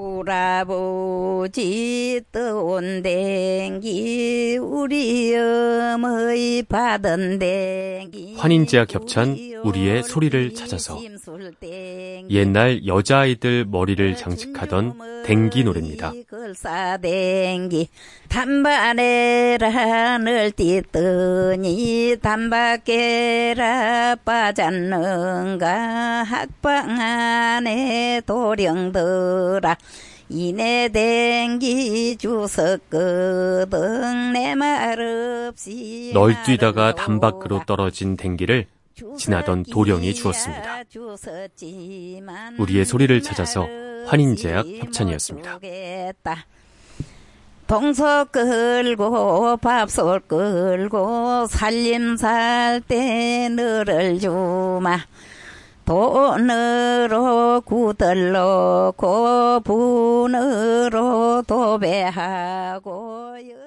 [0.00, 1.50] 오라버지
[2.30, 10.98] 떠온 댕기 우리 어머니 받은 댕기 환인제와 겹찬 우리의 소리를 찾아서
[12.30, 16.12] 옛날 여자아이들 머리를 장식하던 댕기 노래입니다.
[19.18, 29.76] 단발에란을 띠더니 단밖에라 빠졌는가 학방 안에 도령들아
[30.30, 33.68] 이내 댕기 주석거든
[34.32, 34.98] 내 말
[35.48, 38.66] 없이 널뛰다가 담 밖으로 떨어진 댕기를
[39.16, 40.82] 지나던 도령이 주었습니다.
[42.58, 43.66] 우리의 소리를 찾아서
[44.06, 45.58] 환인제약 협찬이었습니다.
[47.66, 54.98] 동서 끌고 밥솥 끌고 살림살 때 너를 주마
[55.84, 63.58] 돈으로 구들놓고 분으로 도배하고 연